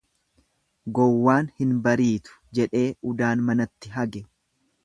Gowwaan 0.99 1.51
hin 1.59 1.75
bariitu, 1.87 2.35
jedhee 2.61 2.89
udaan 3.13 3.49
manatti 3.51 3.97
hage. 3.99 4.27